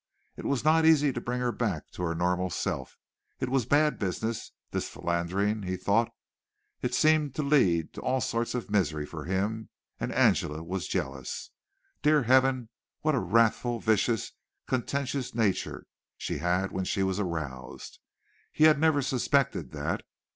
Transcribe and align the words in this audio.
It 0.35 0.45
was 0.45 0.63
not 0.63 0.83
easy 0.83 1.13
to 1.13 1.21
bring 1.21 1.41
her 1.41 1.51
back 1.51 1.91
to 1.91 2.01
her 2.01 2.15
normal 2.15 2.49
self. 2.49 2.97
It 3.39 3.49
was 3.49 3.67
bad 3.67 3.99
business, 3.99 4.51
this 4.71 4.89
philandering, 4.89 5.61
he 5.61 5.77
thought. 5.77 6.09
It 6.81 6.95
seemed 6.95 7.35
to 7.35 7.43
lead 7.43 7.93
to 7.93 8.01
all 8.01 8.19
sorts 8.19 8.55
of 8.55 8.71
misery 8.71 9.05
for 9.05 9.25
him, 9.25 9.69
and 9.99 10.11
Angela 10.11 10.63
was 10.63 10.87
jealous. 10.87 11.51
Dear 12.01 12.23
Heaven! 12.23 12.69
what 13.01 13.13
a 13.13 13.19
wrathful, 13.19 13.79
vicious, 13.79 14.31
contentious 14.67 15.35
nature 15.35 15.85
she 16.17 16.39
had 16.39 16.71
when 16.71 16.85
she 16.85 17.03
was 17.03 17.19
aroused. 17.19 17.99
He 18.51 18.63
had 18.63 18.79
never 18.79 19.03
suspected 19.03 19.71
that. 19.73 20.01